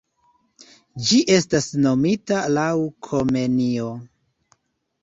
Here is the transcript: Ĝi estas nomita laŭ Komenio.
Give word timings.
Ĝi 1.09 1.19
estas 1.35 1.67
nomita 1.83 2.41
laŭ 2.57 2.67
Komenio. 3.11 3.97